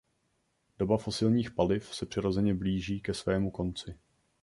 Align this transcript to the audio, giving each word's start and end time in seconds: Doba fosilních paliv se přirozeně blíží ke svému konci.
Doba 0.79 0.97
fosilních 0.97 1.51
paliv 1.51 1.95
se 1.95 2.05
přirozeně 2.05 2.53
blíží 2.53 3.01
ke 3.01 3.13
svému 3.13 3.51
konci. 3.51 3.97